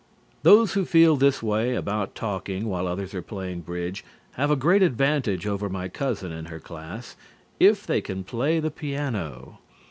Those 0.41 0.73
who 0.73 0.83
feel 0.83 1.15
this 1.15 1.43
way 1.43 1.75
about 1.75 2.15
talking 2.15 2.65
while 2.67 2.87
others 2.87 3.13
are 3.13 3.21
playing 3.21 3.61
bridge 3.61 4.03
have 4.31 4.49
a 4.49 4.55
great 4.55 4.81
advantage 4.81 5.45
over 5.45 5.69
my 5.69 5.89
cousin 5.89 6.31
and 6.31 6.47
her 6.47 6.59
class 6.59 7.15
if 7.59 7.85
they 7.85 8.01
can 8.01 8.23
play 8.23 8.59
the 8.59 8.71
piano. 8.71 9.59